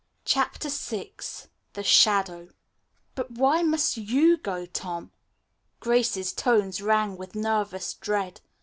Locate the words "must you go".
3.61-4.65